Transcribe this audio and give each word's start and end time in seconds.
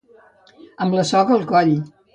Amb 0.87 0.99
la 1.01 1.07
soga 1.13 1.39
al 1.39 1.49
coll. 1.55 1.75